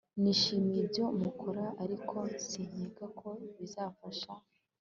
[0.21, 2.15] Nishimiye ibyo mukora ariko
[2.47, 4.31] sinkeka ko bizafasha